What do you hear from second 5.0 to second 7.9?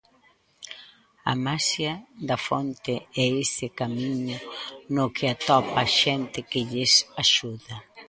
que atopa xente que lles axuda.